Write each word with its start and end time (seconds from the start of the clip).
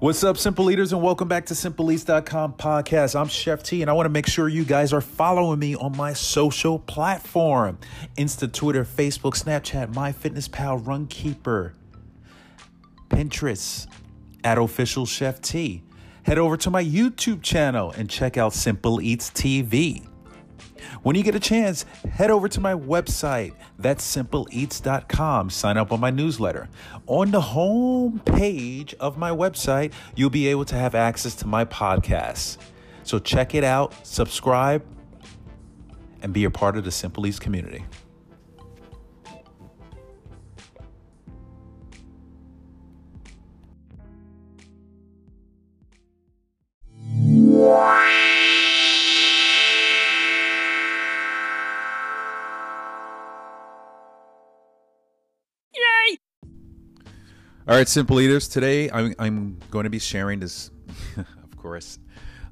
What's 0.00 0.24
up, 0.24 0.38
Simple 0.38 0.70
Eaters, 0.70 0.94
and 0.94 1.02
welcome 1.02 1.28
back 1.28 1.44
to 1.44 1.54
SimpleEats.com 1.54 2.54
podcast. 2.54 3.20
I'm 3.20 3.28
Chef 3.28 3.62
T, 3.62 3.82
and 3.82 3.90
I 3.90 3.92
want 3.92 4.06
to 4.06 4.10
make 4.10 4.26
sure 4.26 4.48
you 4.48 4.64
guys 4.64 4.94
are 4.94 5.02
following 5.02 5.58
me 5.58 5.74
on 5.76 5.94
my 5.94 6.14
social 6.14 6.78
platform 6.78 7.76
Insta, 8.16 8.50
Twitter, 8.50 8.86
Facebook, 8.86 9.34
Snapchat, 9.34 9.92
MyFitnessPal, 9.92 10.82
Runkeeper, 10.84 11.74
Pinterest, 13.10 13.86
at 14.42 14.56
Official 14.56 15.04
Chef 15.04 15.38
T. 15.42 15.82
Head 16.22 16.38
over 16.38 16.56
to 16.56 16.70
my 16.70 16.82
YouTube 16.82 17.42
channel 17.42 17.90
and 17.90 18.08
check 18.08 18.38
out 18.38 18.54
Simple 18.54 19.02
Eats 19.02 19.28
TV. 19.28 20.09
When 21.02 21.16
you 21.16 21.22
get 21.22 21.34
a 21.34 21.40
chance, 21.40 21.84
head 22.12 22.30
over 22.30 22.48
to 22.48 22.60
my 22.60 22.74
website, 22.74 23.54
that's 23.78 24.04
simpleeats.com. 24.04 25.50
Sign 25.50 25.76
up 25.76 25.92
on 25.92 26.00
my 26.00 26.10
newsletter. 26.10 26.68
On 27.06 27.30
the 27.30 27.40
home 27.40 28.20
page 28.20 28.94
of 29.00 29.16
my 29.18 29.30
website, 29.30 29.92
you'll 30.14 30.30
be 30.30 30.48
able 30.48 30.64
to 30.66 30.76
have 30.76 30.94
access 30.94 31.34
to 31.36 31.46
my 31.46 31.64
podcasts. 31.64 32.56
So 33.02 33.18
check 33.18 33.54
it 33.54 33.64
out, 33.64 33.94
subscribe, 34.06 34.84
and 36.22 36.32
be 36.32 36.44
a 36.44 36.50
part 36.50 36.76
of 36.76 36.84
the 36.84 36.90
Simple 36.90 37.26
Eats 37.26 37.38
community. 37.38 37.84
All 57.68 57.76
right, 57.76 57.86
Simple 57.86 58.18
Eaters. 58.20 58.48
Today 58.48 58.90
I'm, 58.90 59.14
I'm 59.18 59.58
going 59.70 59.84
to 59.84 59.90
be 59.90 59.98
sharing 59.98 60.40
this, 60.40 60.70
of 61.18 61.56
course, 61.58 61.98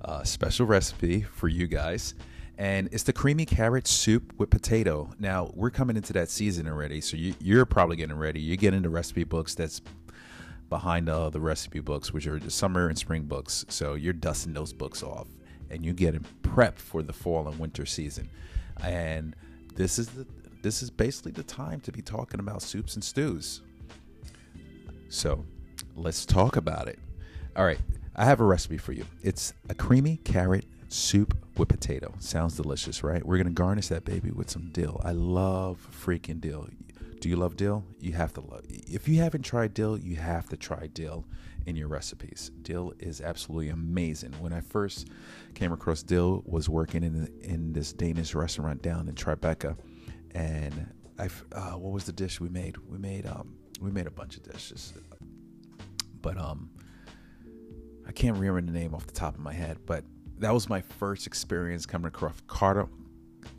uh, 0.04 0.22
special 0.22 0.66
recipe 0.66 1.22
for 1.22 1.48
you 1.48 1.66
guys. 1.66 2.14
And 2.58 2.90
it's 2.92 3.04
the 3.04 3.14
creamy 3.14 3.46
carrot 3.46 3.88
soup 3.88 4.34
with 4.36 4.50
potato. 4.50 5.10
Now, 5.18 5.50
we're 5.54 5.70
coming 5.70 5.96
into 5.96 6.12
that 6.12 6.28
season 6.28 6.68
already, 6.68 7.00
so 7.00 7.16
you, 7.16 7.34
you're 7.40 7.64
probably 7.64 7.96
getting 7.96 8.18
ready. 8.18 8.38
You're 8.38 8.58
getting 8.58 8.82
the 8.82 8.90
recipe 8.90 9.24
books 9.24 9.54
that's 9.54 9.80
behind 10.68 11.08
uh, 11.08 11.30
the 11.30 11.40
recipe 11.40 11.80
books, 11.80 12.12
which 12.12 12.26
are 12.26 12.38
the 12.38 12.50
summer 12.50 12.88
and 12.88 12.98
spring 12.98 13.22
books. 13.22 13.64
So 13.70 13.94
you're 13.94 14.12
dusting 14.12 14.52
those 14.52 14.74
books 14.74 15.02
off 15.02 15.26
and 15.70 15.86
you're 15.86 15.94
getting 15.94 16.26
prepped 16.42 16.80
for 16.80 17.02
the 17.02 17.14
fall 17.14 17.48
and 17.48 17.58
winter 17.58 17.86
season. 17.86 18.28
And 18.82 19.34
this 19.74 19.98
is 19.98 20.08
the 20.08 20.26
this 20.60 20.82
is 20.82 20.90
basically 20.90 21.32
the 21.32 21.44
time 21.44 21.80
to 21.80 21.92
be 21.92 22.02
talking 22.02 22.40
about 22.40 22.62
soups 22.62 22.94
and 22.94 23.02
stews. 23.02 23.62
So 25.08 25.44
let's 25.96 26.26
talk 26.26 26.56
about 26.56 26.88
it. 26.88 26.98
All 27.56 27.64
right, 27.64 27.80
I 28.14 28.24
have 28.24 28.40
a 28.40 28.44
recipe 28.44 28.78
for 28.78 28.92
you. 28.92 29.04
It's 29.22 29.52
a 29.68 29.74
creamy 29.74 30.18
carrot 30.18 30.66
soup 30.88 31.36
with 31.56 31.68
potato. 31.68 32.14
Sounds 32.18 32.56
delicious, 32.56 33.02
right? 33.02 33.24
We're 33.24 33.38
gonna 33.38 33.50
garnish 33.50 33.88
that 33.88 34.04
baby 34.04 34.30
with 34.30 34.50
some 34.50 34.70
dill. 34.72 35.00
I 35.04 35.12
love 35.12 35.78
freaking 35.92 36.40
dill. 36.40 36.68
Do 37.20 37.28
you 37.28 37.36
love 37.36 37.56
dill? 37.56 37.84
You 38.00 38.12
have 38.12 38.32
to 38.34 38.40
love. 38.40 38.62
If 38.68 39.08
you 39.08 39.20
haven't 39.20 39.42
tried 39.42 39.74
dill, 39.74 39.98
you 39.98 40.16
have 40.16 40.48
to 40.50 40.56
try 40.56 40.86
dill 40.86 41.24
in 41.66 41.74
your 41.74 41.88
recipes. 41.88 42.50
Dill 42.62 42.92
is 42.98 43.20
absolutely 43.20 43.70
amazing. 43.70 44.32
When 44.40 44.52
I 44.52 44.60
first 44.60 45.08
came 45.54 45.72
across 45.72 46.02
dill, 46.02 46.42
was 46.46 46.68
working 46.68 47.02
in 47.02 47.28
in 47.42 47.72
this 47.72 47.92
Danish 47.92 48.34
restaurant 48.34 48.82
down 48.82 49.08
in 49.08 49.14
Tribeca, 49.14 49.76
and 50.32 50.92
I 51.18 51.28
uh, 51.52 51.72
what 51.72 51.92
was 51.92 52.04
the 52.04 52.12
dish 52.12 52.40
we 52.40 52.48
made? 52.48 52.76
We 52.88 52.98
made 52.98 53.26
um, 53.26 53.56
we 53.80 53.90
made 53.90 54.06
a 54.06 54.10
bunch 54.10 54.36
of 54.36 54.42
dishes, 54.42 54.92
but 56.20 56.36
um, 56.36 56.70
I 58.06 58.12
can't 58.12 58.36
remember 58.36 58.72
the 58.72 58.78
name 58.78 58.94
off 58.94 59.06
the 59.06 59.12
top 59.12 59.34
of 59.34 59.40
my 59.40 59.52
head. 59.52 59.78
But 59.86 60.04
that 60.38 60.52
was 60.52 60.68
my 60.68 60.80
first 60.80 61.26
experience 61.26 61.86
coming 61.86 62.08
across 62.08 62.34
cardamom, 62.46 63.10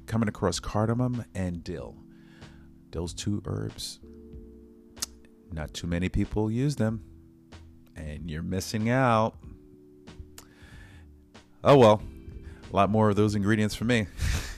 coming 0.07 0.27
across 0.27 0.59
cardamom 0.59 1.25
and 1.35 1.63
dill. 1.63 1.95
Those 2.91 3.13
two 3.13 3.41
herbs, 3.45 3.99
not 5.51 5.73
too 5.73 5.87
many 5.87 6.09
people 6.09 6.49
use 6.49 6.75
them, 6.75 7.03
and 7.95 8.29
you're 8.29 8.41
missing 8.43 8.89
out. 8.89 9.35
Oh 11.63 11.77
well, 11.77 12.01
a 12.71 12.75
lot 12.75 12.89
more 12.89 13.09
of 13.09 13.15
those 13.15 13.35
ingredients 13.35 13.75
for 13.75 13.85
me. 13.85 14.07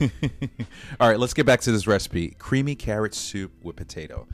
All 1.00 1.08
right, 1.08 1.18
let's 1.18 1.34
get 1.34 1.46
back 1.46 1.60
to 1.62 1.72
this 1.72 1.86
recipe 1.86 2.30
creamy 2.38 2.74
carrot 2.74 3.14
soup 3.14 3.52
with 3.62 3.76
potato 3.76 4.26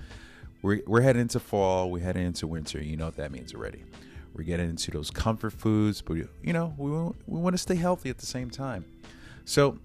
we're, 0.62 0.80
we're 0.86 1.00
heading 1.00 1.22
into 1.22 1.40
fall, 1.40 1.90
we're 1.90 2.02
heading 2.02 2.26
into 2.26 2.46
winter. 2.46 2.82
You 2.82 2.96
know 2.96 3.06
what 3.06 3.16
that 3.16 3.32
means 3.32 3.54
already. 3.54 3.84
We're 4.34 4.44
getting 4.44 4.68
into 4.68 4.90
those 4.90 5.10
comfort 5.10 5.52
foods, 5.52 6.02
but 6.02 6.14
you 6.14 6.52
know, 6.52 6.74
we, 6.76 6.90
we 6.90 7.40
want 7.40 7.54
to 7.54 7.58
stay 7.58 7.76
healthy 7.76 8.10
at 8.10 8.18
the 8.18 8.26
same 8.26 8.50
time. 8.50 8.84
So, 9.44 9.78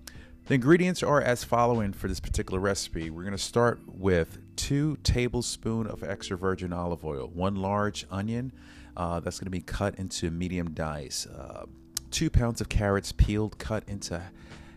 the 0.46 0.56
ingredients 0.56 1.02
are 1.02 1.22
as 1.22 1.46
following 1.46 1.94
for 1.94 2.10
this 2.10 2.20
particular 2.20 2.60
recipe. 2.60 3.10
We're 3.10 3.24
going 3.24 3.32
to 3.32 3.38
start 3.42 3.80
with 3.88 4.40
two 4.58 4.98
tablespoons 4.98 5.90
of 5.90 6.04
extra 6.04 6.36
virgin 6.36 6.74
olive 6.74 7.06
oil, 7.06 7.32
one 7.34 7.56
large 7.56 8.06
onion 8.12 8.52
uh, 8.98 9.22
that's 9.22 9.40
going 9.40 9.46
to 9.46 9.52
be 9.52 9.62
cut 9.62 9.96
into 9.96 10.30
medium 10.32 10.72
dice, 10.72 11.28
uh, 11.28 11.66
two 12.12 12.30
pounds 12.30 12.60
of 12.60 12.68
carrots 12.68 13.14
peeled, 13.14 13.58
cut 13.58 13.84
into 13.88 14.22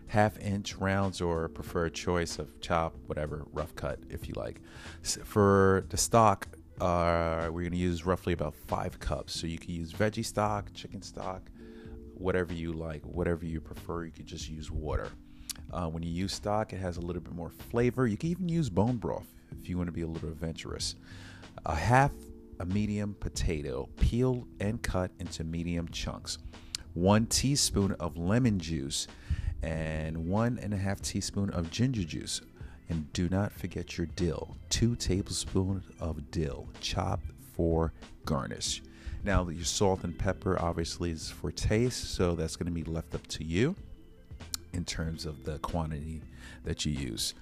half 0.07 0.39
inch 0.39 0.75
rounds 0.75 1.21
or 1.21 1.47
preferred 1.49 1.93
choice 1.93 2.39
of 2.39 2.59
chop, 2.61 2.95
whatever, 3.07 3.45
rough 3.51 3.75
cut 3.75 3.99
if 4.09 4.27
you 4.27 4.33
like. 4.35 4.61
For 5.01 5.85
the 5.89 5.97
stock, 5.97 6.47
uh, 6.79 7.49
we're 7.51 7.61
going 7.61 7.71
to 7.71 7.77
use 7.77 8.05
roughly 8.05 8.33
about 8.33 8.53
five 8.53 8.99
cups. 8.99 9.39
So 9.39 9.47
you 9.47 9.57
can 9.57 9.73
use 9.73 9.91
veggie 9.93 10.25
stock, 10.25 10.71
chicken 10.73 11.01
stock, 11.01 11.49
whatever 12.13 12.53
you 12.53 12.73
like, 12.73 13.03
whatever 13.03 13.45
you 13.45 13.59
prefer. 13.59 14.05
You 14.05 14.11
could 14.11 14.27
just 14.27 14.49
use 14.49 14.71
water. 14.71 15.09
Uh, 15.71 15.87
when 15.87 16.03
you 16.03 16.11
use 16.11 16.33
stock, 16.33 16.71
it 16.71 16.77
has 16.77 16.97
a 16.97 17.01
little 17.01 17.21
bit 17.21 17.33
more 17.33 17.49
flavor. 17.49 18.07
You 18.07 18.17
can 18.17 18.29
even 18.29 18.47
use 18.47 18.69
bone 18.69 18.97
broth 18.97 19.27
if 19.59 19.67
you 19.67 19.77
want 19.77 19.87
to 19.87 19.93
be 19.93 20.01
a 20.01 20.07
little 20.07 20.29
adventurous. 20.29 20.95
A 21.65 21.75
half 21.75 22.11
a 22.59 22.65
medium 22.65 23.15
potato, 23.19 23.87
peeled 23.99 24.47
and 24.59 24.81
cut 24.81 25.11
into 25.19 25.43
medium 25.43 25.87
chunks. 25.89 26.37
One 26.93 27.27
teaspoon 27.27 27.91
of 27.93 28.17
lemon 28.17 28.59
juice 28.59 29.07
and 29.63 30.27
one 30.27 30.59
and 30.61 30.73
a 30.73 30.77
half 30.77 31.01
teaspoon 31.01 31.49
of 31.51 31.71
ginger 31.71 32.03
juice. 32.03 32.41
And 32.89 33.11
do 33.11 33.27
not 33.27 33.51
forget 33.51 33.97
your 33.97 34.07
dill. 34.07 34.55
Two 34.69 34.95
tablespoons 34.95 35.83
of 35.99 36.31
dill, 36.31 36.69
chopped 36.79 37.31
for 37.53 37.91
garnish. 38.25 38.81
Now, 39.23 39.49
your 39.49 39.65
salt 39.65 40.03
and 40.03 40.17
pepper 40.17 40.61
obviously 40.61 41.11
is 41.11 41.29
for 41.29 41.51
taste, 41.51 42.13
so 42.15 42.33
that's 42.33 42.55
going 42.55 42.67
to 42.67 42.71
be 42.71 42.89
left 42.89 43.13
up 43.13 43.27
to 43.27 43.43
you 43.43 43.75
in 44.73 44.85
terms 44.85 45.25
of 45.25 45.43
the 45.43 45.59
quantity 45.59 46.21
that 46.63 46.85
you 46.85 46.93
use. 46.93 47.33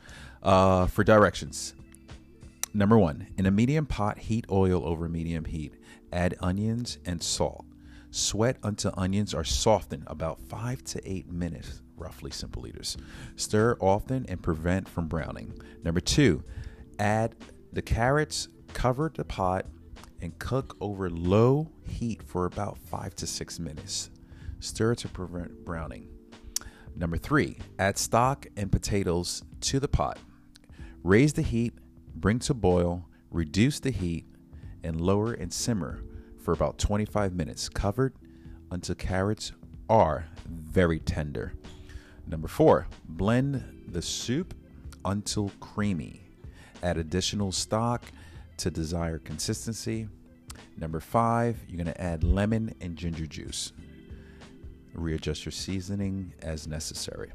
Uh, 0.41 0.87
for 0.87 1.03
directions, 1.03 1.75
number 2.73 2.97
one, 2.97 3.27
in 3.37 3.45
a 3.45 3.51
medium 3.51 3.85
pot, 3.85 4.17
heat 4.17 4.45
oil 4.49 4.83
over 4.83 5.07
medium 5.07 5.45
heat. 5.45 5.73
Add 6.11 6.35
onions 6.39 6.97
and 7.05 7.21
salt. 7.21 7.65
Sweat 8.09 8.57
until 8.63 8.93
onions 8.95 9.33
are 9.33 9.43
softened 9.43 10.03
about 10.07 10.39
five 10.39 10.83
to 10.85 11.01
eight 11.07 11.29
minutes 11.29 11.81
roughly 11.97 12.31
simple 12.31 12.67
eaters. 12.67 12.97
Stir 13.35 13.77
often 13.79 14.25
and 14.27 14.41
prevent 14.41 14.87
from 14.87 15.07
browning. 15.07 15.53
Number 15.83 15.99
two, 15.99 16.43
add 16.99 17.35
the 17.73 17.81
carrots, 17.81 18.47
cover 18.73 19.11
the 19.13 19.25
pot, 19.25 19.65
and 20.21 20.37
cook 20.39 20.75
over 20.79 21.09
low 21.09 21.71
heat 21.83 22.23
for 22.23 22.45
about 22.45 22.77
five 22.77 23.15
to 23.15 23.27
six 23.27 23.59
minutes. 23.59 24.09
Stir 24.59 24.95
to 24.95 25.07
prevent 25.07 25.65
browning. 25.65 26.07
Number 26.95 27.17
three, 27.17 27.57
add 27.77 27.97
stock 27.97 28.47
and 28.55 28.71
potatoes 28.71 29.43
to 29.61 29.79
the 29.79 29.87
pot. 29.87 30.17
Raise 31.03 31.33
the 31.33 31.41
heat, 31.41 31.73
bring 32.15 32.39
to 32.39 32.53
boil, 32.53 33.05
reduce 33.29 33.79
the 33.79 33.91
heat, 33.91 34.25
and 34.83 35.01
lower 35.01 35.33
and 35.33 35.51
simmer 35.51 36.01
for 36.39 36.53
about 36.53 36.77
25 36.77 37.33
minutes, 37.33 37.67
covered 37.67 38.13
until 38.71 38.95
carrots 38.95 39.51
are 39.89 40.25
very 40.47 40.99
tender. 40.99 41.53
Number 42.27 42.47
four, 42.47 42.87
blend 43.07 43.63
the 43.87 44.01
soup 44.01 44.53
until 45.03 45.51
creamy. 45.59 46.21
Add 46.81 46.97
additional 46.97 47.51
stock 47.51 48.03
to 48.57 48.71
desired 48.71 49.23
consistency. 49.23 50.07
Number 50.77 50.99
five, 50.99 51.57
you're 51.67 51.81
going 51.81 51.93
to 51.93 52.01
add 52.01 52.23
lemon 52.23 52.73
and 52.81 52.95
ginger 52.95 53.25
juice. 53.25 53.71
Readjust 54.93 55.45
your 55.45 55.51
seasoning 55.51 56.33
as 56.41 56.67
necessary. 56.67 57.31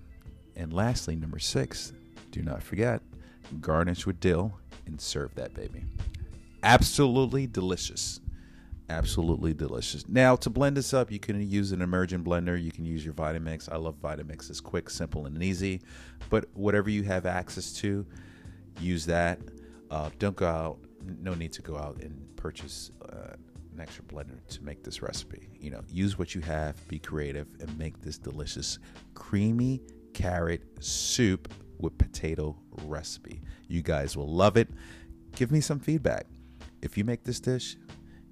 And 0.56 0.72
lastly, 0.72 1.14
number 1.14 1.38
six, 1.38 1.92
do 2.30 2.42
not 2.42 2.62
forget, 2.62 3.00
garnish 3.60 4.06
with 4.06 4.20
dill 4.20 4.52
and 4.86 5.00
serve 5.00 5.34
that 5.36 5.54
baby. 5.54 5.84
Absolutely 6.62 7.46
delicious 7.46 8.20
absolutely 8.90 9.54
delicious. 9.54 10.06
Now, 10.08 10.36
to 10.36 10.50
blend 10.50 10.76
this 10.76 10.92
up, 10.92 11.10
you 11.10 11.20
can 11.20 11.40
use 11.48 11.72
an 11.72 11.80
immersion 11.80 12.24
blender. 12.24 12.62
You 12.62 12.72
can 12.72 12.84
use 12.84 13.04
your 13.04 13.14
Vitamix. 13.14 13.70
I 13.70 13.76
love 13.76 13.94
Vitamix. 14.02 14.50
It's 14.50 14.60
quick, 14.60 14.90
simple, 14.90 15.26
and 15.26 15.42
easy. 15.42 15.80
But 16.28 16.46
whatever 16.54 16.90
you 16.90 17.04
have 17.04 17.24
access 17.24 17.72
to, 17.74 18.04
use 18.80 19.06
that. 19.06 19.38
Uh, 19.90 20.10
don't 20.18 20.36
go 20.36 20.46
out. 20.46 20.78
No 21.20 21.34
need 21.34 21.52
to 21.52 21.62
go 21.62 21.78
out 21.78 22.02
and 22.02 22.36
purchase 22.36 22.90
uh, 23.08 23.34
an 23.72 23.80
extra 23.80 24.04
blender 24.04 24.44
to 24.48 24.64
make 24.64 24.82
this 24.82 25.02
recipe. 25.02 25.48
You 25.58 25.70
know, 25.70 25.82
use 25.88 26.18
what 26.18 26.34
you 26.34 26.40
have, 26.42 26.86
be 26.88 26.98
creative, 26.98 27.46
and 27.60 27.78
make 27.78 28.00
this 28.02 28.18
delicious 28.18 28.78
creamy 29.14 29.80
carrot 30.12 30.62
soup 30.80 31.52
with 31.78 31.96
potato 31.96 32.56
recipe. 32.84 33.40
You 33.68 33.82
guys 33.82 34.16
will 34.16 34.28
love 34.28 34.56
it. 34.56 34.68
Give 35.36 35.50
me 35.50 35.60
some 35.60 35.78
feedback. 35.78 36.26
If 36.82 36.98
you 36.98 37.04
make 37.04 37.24
this 37.24 37.40
dish, 37.40 37.76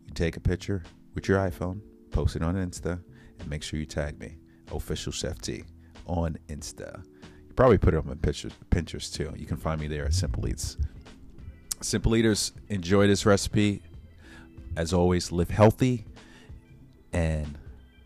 you 0.08 0.14
take 0.14 0.37
a 0.37 0.40
picture 0.40 0.82
with 1.14 1.28
your 1.28 1.38
iPhone, 1.38 1.81
post 2.10 2.34
it 2.34 2.43
on 2.43 2.55
Insta, 2.55 3.00
and 3.38 3.49
make 3.49 3.62
sure 3.62 3.78
you 3.78 3.87
tag 3.87 4.19
me, 4.19 4.38
official 4.72 5.12
chef 5.12 5.40
T, 5.40 5.64
on 6.06 6.37
Insta. 6.49 7.05
You 7.46 7.55
probably 7.55 7.78
put 7.78 7.94
it 7.94 7.99
on 7.99 8.08
my 8.08 8.14
Pinterest 8.14 9.12
too. 9.12 9.32
You 9.37 9.46
can 9.46 9.58
find 9.58 9.81
me 9.81 9.87
there 9.87 10.06
at 10.06 10.14
Simple 10.14 10.49
Eats. 10.49 10.78
Simple 11.81 12.16
Eaters, 12.16 12.52
enjoy 12.69 13.06
this 13.06 13.25
recipe. 13.26 13.82
As 14.76 14.93
always, 14.93 15.31
live 15.31 15.50
healthy 15.50 16.06
and 17.12 17.58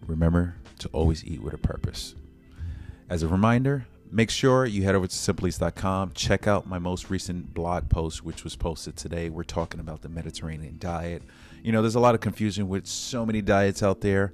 remember 0.07 0.57
to 0.79 0.89
always 0.89 1.25
eat 1.25 1.43
with 1.43 1.55
a 1.55 1.59
purpose. 1.59 2.15
As 3.09 3.23
a 3.23 3.29
reminder, 3.29 3.87
make 4.11 4.31
sure 4.31 4.65
you 4.65 4.83
head 4.83 4.95
over 4.95 5.07
to 5.07 5.15
simpleeats.com. 5.15 6.13
Check 6.15 6.47
out 6.47 6.67
my 6.67 6.79
most 6.79 7.11
recent 7.11 7.55
blog 7.55 7.89
post, 7.89 8.25
which 8.25 8.43
was 8.43 8.57
posted 8.57 8.97
today. 8.97 9.29
We're 9.29 9.43
talking 9.45 9.81
about 9.81 10.03
the 10.03 10.09
Mediterranean 10.09 10.77
diet. 10.79 11.23
You 11.63 11.73
know, 11.73 11.81
there's 11.81 11.95
a 11.95 12.01
lot 12.01 12.15
of 12.15 12.21
confusion 12.21 12.69
with 12.69 12.87
so 12.87 13.25
many 13.25 13.41
diets 13.41 13.83
out 13.83 14.01
there, 14.01 14.33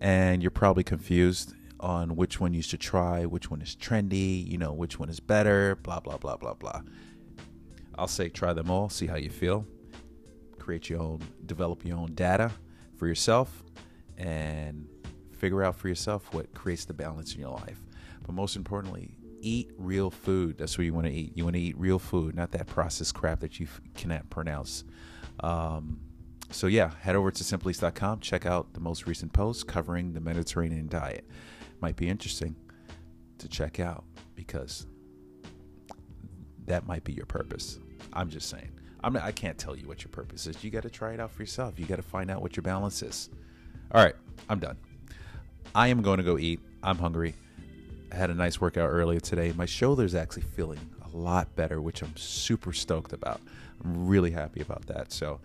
and 0.00 0.42
you're 0.42 0.50
probably 0.50 0.84
confused 0.84 1.54
on 1.78 2.16
which 2.16 2.40
one 2.40 2.54
you 2.54 2.62
should 2.62 2.80
try, 2.80 3.26
which 3.26 3.50
one 3.50 3.60
is 3.60 3.76
trendy, 3.76 4.46
you 4.50 4.56
know, 4.56 4.72
which 4.72 4.98
one 4.98 5.10
is 5.10 5.20
better, 5.20 5.76
blah, 5.76 6.00
blah, 6.00 6.16
blah, 6.16 6.36
blah, 6.36 6.54
blah. 6.54 6.80
I'll 7.96 8.08
say 8.08 8.28
try 8.28 8.52
them 8.54 8.70
all, 8.70 8.88
see 8.88 9.06
how 9.06 9.16
you 9.16 9.30
feel 9.30 9.66
create 10.64 10.88
your 10.88 11.00
own, 11.00 11.20
develop 11.44 11.84
your 11.84 11.98
own 11.98 12.14
data 12.14 12.50
for 12.96 13.06
yourself, 13.06 13.62
and 14.16 14.88
figure 15.36 15.62
out 15.62 15.76
for 15.76 15.88
yourself 15.88 16.32
what 16.32 16.52
creates 16.54 16.86
the 16.86 16.94
balance 16.94 17.34
in 17.34 17.40
your 17.40 17.50
life. 17.50 17.80
But 18.26 18.34
most 18.34 18.56
importantly, 18.56 19.14
eat 19.42 19.70
real 19.76 20.10
food. 20.10 20.56
That's 20.56 20.78
what 20.78 20.84
you 20.84 20.94
want 20.94 21.06
to 21.06 21.12
eat. 21.12 21.36
You 21.36 21.44
want 21.44 21.56
to 21.56 21.60
eat 21.60 21.76
real 21.76 21.98
food, 21.98 22.34
not 22.34 22.52
that 22.52 22.66
processed 22.66 23.14
crap 23.14 23.40
that 23.40 23.60
you 23.60 23.68
cannot 23.94 24.30
pronounce. 24.30 24.84
Um, 25.40 26.00
so 26.54 26.68
yeah, 26.68 26.92
head 27.00 27.16
over 27.16 27.30
to 27.30 27.44
simpleeats.com. 27.44 28.20
Check 28.20 28.46
out 28.46 28.72
the 28.74 28.80
most 28.80 29.06
recent 29.06 29.32
post 29.32 29.66
covering 29.66 30.12
the 30.12 30.20
Mediterranean 30.20 30.88
diet. 30.88 31.28
Might 31.80 31.96
be 31.96 32.08
interesting 32.08 32.54
to 33.38 33.48
check 33.48 33.80
out 33.80 34.04
because 34.34 34.86
that 36.66 36.86
might 36.86 37.04
be 37.04 37.12
your 37.12 37.26
purpose. 37.26 37.78
I'm 38.12 38.30
just 38.30 38.48
saying. 38.48 38.70
I'm, 39.02 39.16
I 39.16 39.32
can't 39.32 39.58
tell 39.58 39.76
you 39.76 39.86
what 39.86 40.02
your 40.02 40.10
purpose 40.10 40.46
is. 40.46 40.62
You 40.64 40.70
got 40.70 40.84
to 40.84 40.90
try 40.90 41.12
it 41.12 41.20
out 41.20 41.30
for 41.30 41.42
yourself. 41.42 41.78
You 41.78 41.86
got 41.86 41.96
to 41.96 42.02
find 42.02 42.30
out 42.30 42.40
what 42.40 42.56
your 42.56 42.62
balance 42.62 43.02
is. 43.02 43.28
All 43.92 44.02
right, 44.02 44.14
I'm 44.48 44.60
done. 44.60 44.76
I 45.74 45.88
am 45.88 46.02
going 46.02 46.18
to 46.18 46.24
go 46.24 46.38
eat. 46.38 46.60
I'm 46.82 46.98
hungry. 46.98 47.34
I 48.12 48.14
had 48.14 48.30
a 48.30 48.34
nice 48.34 48.60
workout 48.60 48.88
earlier 48.90 49.20
today. 49.20 49.52
My 49.56 49.66
shoulder's 49.66 50.14
actually 50.14 50.42
feeling 50.42 50.78
a 51.04 51.16
lot 51.16 51.54
better, 51.56 51.80
which 51.80 52.02
I'm 52.02 52.16
super 52.16 52.72
stoked 52.72 53.12
about. 53.12 53.40
I'm 53.84 54.06
really 54.06 54.30
happy 54.30 54.60
about 54.60 54.86
that. 54.86 55.12
So 55.12 55.40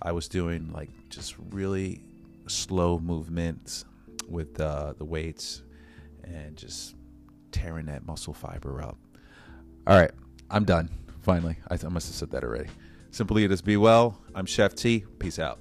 I 0.00 0.12
was 0.12 0.28
doing 0.28 0.72
like 0.72 0.90
just 1.08 1.34
really 1.50 2.02
slow 2.46 2.98
movements 2.98 3.84
with 4.28 4.60
uh, 4.60 4.94
the 4.96 5.04
weights 5.04 5.62
and 6.24 6.56
just 6.56 6.94
tearing 7.52 7.86
that 7.86 8.06
muscle 8.06 8.34
fiber 8.34 8.82
up. 8.82 8.98
All 9.86 9.98
right, 9.98 10.10
I'm 10.50 10.64
done. 10.64 10.90
Finally, 11.22 11.56
I, 11.70 11.74
I 11.74 11.88
must 11.88 12.08
have 12.08 12.16
said 12.16 12.30
that 12.30 12.44
already. 12.44 12.68
Simple 13.10 13.38
Eaters 13.38 13.62
be 13.62 13.76
well. 13.76 14.20
I'm 14.34 14.46
Chef 14.46 14.74
T. 14.74 15.04
Peace 15.18 15.38
out. 15.38 15.58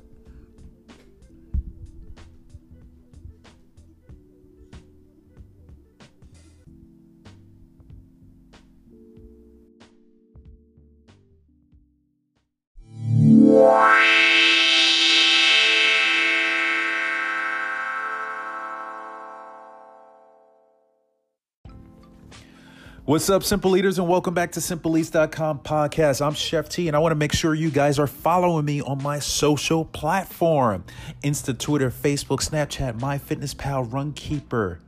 What's 23.07 23.29
up, 23.29 23.41
Simple 23.41 23.77
Eaters, 23.77 23.99
and 23.99 24.09
welcome 24.09 24.33
back 24.33 24.51
to 24.51 24.59
SimpleEats.com 24.59 25.59
podcast. 25.59 26.19
I'm 26.19 26.33
Chef 26.33 26.67
T, 26.67 26.89
and 26.89 26.95
I 26.97 26.99
want 26.99 27.11
to 27.13 27.15
make 27.15 27.31
sure 27.31 27.55
you 27.55 27.69
guys 27.69 27.99
are 27.99 28.05
following 28.05 28.65
me 28.65 28.81
on 28.81 29.01
my 29.01 29.19
social 29.19 29.85
platform 29.85 30.83
Insta, 31.23 31.57
Twitter, 31.57 31.89
Facebook, 31.89 32.41
Snapchat, 32.41 32.99
MyFitnessPal, 32.99 33.89
Runkeeper, 33.89 34.79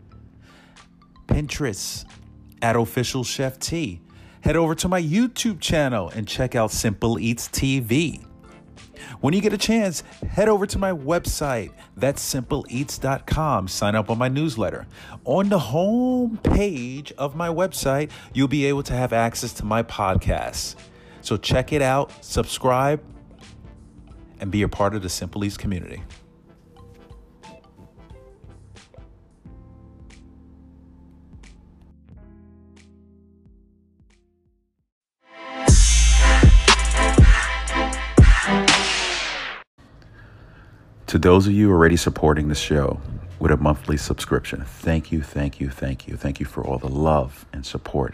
Pinterest, 1.28 2.04
at 2.62 2.76
Official 2.76 3.24
Chef 3.24 3.58
T. 3.58 4.02
Head 4.42 4.58
over 4.58 4.76
to 4.76 4.90
my 4.90 5.02
YouTube 5.02 5.62
channel 5.62 6.10
and 6.10 6.28
check 6.28 6.56
out 6.56 6.72
Simple 6.72 7.20
Eats 7.20 7.48
TV. 7.48 8.26
When 9.22 9.34
you 9.34 9.42
get 9.42 9.54
a 9.54 9.58
chance, 9.58 10.04
head 10.30 10.50
over 10.50 10.66
to 10.66 10.78
my 10.78 10.92
website. 10.92 11.72
That's 11.98 12.22
simpleeats.com. 12.22 13.68
Sign 13.68 13.96
up 13.96 14.10
on 14.10 14.18
my 14.18 14.28
newsletter. 14.28 14.88
On 15.26 15.50
the 15.50 15.60
home 15.60 16.38
page 16.38 17.12
of 17.18 17.36
my 17.36 17.50
website, 17.50 18.12
you'll 18.34 18.48
be 18.48 18.66
able 18.66 18.84
to 18.84 18.94
have 18.94 19.14
access 19.14 19.54
to 19.54 19.66
my 19.66 19.84
podcasts. 19.84 20.76
So 21.22 21.38
check 21.38 21.74
it 21.74 21.82
out, 21.82 22.12
subscribe, 22.24 23.04
and 24.40 24.52
be 24.52 24.62
a 24.62 24.70
part 24.70 24.96
of 24.96 25.02
the 25.02 25.10
Simple 25.10 25.44
Eats 25.44 25.58
community. 25.58 26.04
To 41.10 41.18
those 41.18 41.48
of 41.48 41.54
you 41.54 41.72
already 41.72 41.98
supporting 41.98 42.50
the 42.50 42.56
show 42.56 43.02
with 43.40 43.52
a 43.52 43.58
monthly 43.58 43.98
subscription, 43.98 44.64
thank 44.64 45.12
you, 45.12 45.24
thank 45.24 45.60
you, 45.60 45.72
thank 45.72 46.08
you. 46.08 46.16
Thank 46.16 46.40
you 46.40 46.46
for 46.46 46.64
all 46.64 46.78
the 46.78 46.88
love 46.88 47.48
and 47.52 47.66
support. 47.66 48.14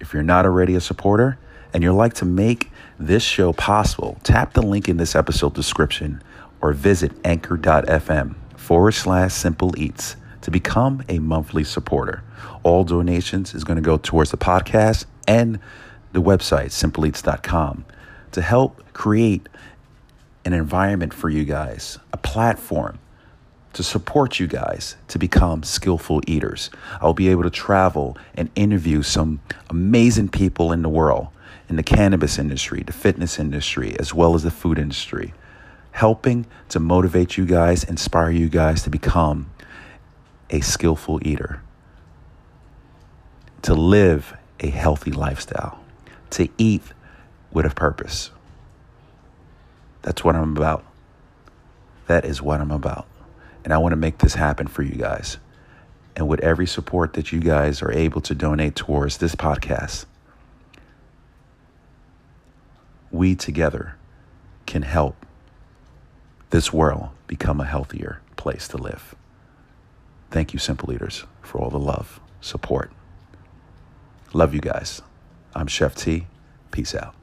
If 0.00 0.12
you're 0.12 0.24
not 0.24 0.44
already 0.44 0.74
a 0.74 0.80
supporter 0.80 1.38
and 1.72 1.84
you'd 1.84 1.92
like 1.92 2.14
to 2.14 2.24
make 2.24 2.72
this 2.98 3.22
show 3.22 3.52
possible, 3.52 4.18
tap 4.24 4.54
the 4.54 4.60
link 4.60 4.88
in 4.88 4.96
this 4.96 5.14
episode 5.14 5.54
description 5.54 6.20
or 6.60 6.72
visit 6.72 7.12
anchor.fm 7.24 8.34
forward 8.56 8.90
slash 8.90 9.32
simple 9.32 9.72
eats 9.78 10.16
to 10.40 10.50
become 10.50 11.04
a 11.08 11.20
monthly 11.20 11.62
supporter. 11.62 12.24
All 12.64 12.82
donations 12.82 13.54
is 13.54 13.62
going 13.62 13.76
to 13.76 13.82
go 13.82 13.98
towards 13.98 14.32
the 14.32 14.36
podcast 14.36 15.04
and 15.28 15.60
the 16.12 16.20
website, 16.20 16.72
simpleeats.com, 16.72 17.84
to 18.32 18.42
help 18.42 18.82
create 18.92 19.48
an 20.44 20.52
environment 20.52 21.14
for 21.14 21.28
you 21.28 21.44
guys, 21.44 21.98
a 22.12 22.16
platform 22.16 22.98
to 23.72 23.82
support 23.82 24.38
you 24.38 24.46
guys 24.46 24.96
to 25.08 25.18
become 25.18 25.62
skillful 25.62 26.20
eaters. 26.26 26.70
I'll 27.00 27.14
be 27.14 27.28
able 27.28 27.42
to 27.44 27.50
travel 27.50 28.18
and 28.34 28.50
interview 28.54 29.02
some 29.02 29.40
amazing 29.70 30.28
people 30.28 30.72
in 30.72 30.82
the 30.82 30.88
world, 30.88 31.28
in 31.68 31.76
the 31.76 31.82
cannabis 31.82 32.38
industry, 32.38 32.82
the 32.82 32.92
fitness 32.92 33.38
industry, 33.38 33.96
as 33.98 34.12
well 34.12 34.34
as 34.34 34.42
the 34.42 34.50
food 34.50 34.78
industry, 34.78 35.32
helping 35.92 36.46
to 36.68 36.80
motivate 36.80 37.36
you 37.36 37.46
guys, 37.46 37.84
inspire 37.84 38.30
you 38.30 38.48
guys 38.48 38.82
to 38.82 38.90
become 38.90 39.50
a 40.50 40.60
skillful 40.60 41.18
eater, 41.26 41.62
to 43.62 43.74
live 43.74 44.36
a 44.60 44.68
healthy 44.68 45.12
lifestyle, 45.12 45.80
to 46.30 46.48
eat 46.58 46.82
with 47.50 47.64
a 47.64 47.70
purpose. 47.70 48.30
That's 50.02 50.24
what 50.24 50.36
I'm 50.36 50.56
about. 50.56 50.84
That 52.06 52.24
is 52.24 52.42
what 52.42 52.60
I'm 52.60 52.70
about. 52.70 53.06
And 53.64 53.72
I 53.72 53.78
want 53.78 53.92
to 53.92 53.96
make 53.96 54.18
this 54.18 54.34
happen 54.34 54.66
for 54.66 54.82
you 54.82 54.96
guys. 54.96 55.38
And 56.16 56.28
with 56.28 56.40
every 56.40 56.66
support 56.66 57.14
that 57.14 57.32
you 57.32 57.40
guys 57.40 57.80
are 57.80 57.92
able 57.92 58.20
to 58.22 58.34
donate 58.34 58.74
towards 58.74 59.18
this 59.18 59.34
podcast, 59.34 60.04
we 63.10 63.34
together 63.34 63.96
can 64.66 64.82
help 64.82 65.26
this 66.50 66.72
world 66.72 67.10
become 67.26 67.60
a 67.60 67.64
healthier 67.64 68.20
place 68.36 68.68
to 68.68 68.76
live. 68.76 69.14
Thank 70.30 70.52
you, 70.52 70.58
Simple 70.58 70.92
Eaters, 70.92 71.24
for 71.40 71.58
all 71.58 71.70
the 71.70 71.78
love, 71.78 72.20
support. 72.40 72.90
Love 74.32 74.54
you 74.54 74.60
guys. 74.60 75.02
I'm 75.54 75.66
Chef 75.66 75.94
T. 75.94 76.26
Peace 76.70 76.94
out. 76.94 77.14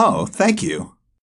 Oh, 0.00 0.26
thank 0.26 0.62
you. 0.62 0.97